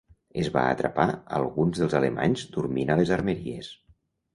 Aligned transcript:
Es 0.43 0.47
va 0.55 0.63
atrapar 0.69 1.05
alguns 1.41 1.85
dels 1.85 1.95
alemanys 2.03 2.49
dormint 2.59 2.95
a 2.97 3.01
les 3.05 3.17
armeries. 3.23 3.75